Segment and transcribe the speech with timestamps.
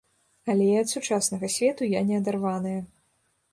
[0.53, 2.77] Але і ад сучаснага свету я не адарваная.